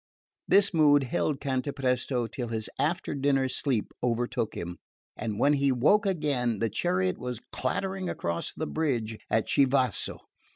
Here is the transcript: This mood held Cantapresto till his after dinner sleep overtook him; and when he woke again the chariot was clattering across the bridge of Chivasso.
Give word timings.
This 0.47 0.73
mood 0.73 1.03
held 1.03 1.39
Cantapresto 1.39 2.25
till 2.25 2.47
his 2.47 2.71
after 2.79 3.13
dinner 3.13 3.47
sleep 3.47 3.93
overtook 4.03 4.55
him; 4.55 4.79
and 5.15 5.37
when 5.37 5.53
he 5.53 5.71
woke 5.71 6.07
again 6.07 6.57
the 6.57 6.71
chariot 6.71 7.19
was 7.19 7.39
clattering 7.51 8.09
across 8.09 8.51
the 8.51 8.65
bridge 8.65 9.19
of 9.29 9.45
Chivasso. 9.45 10.17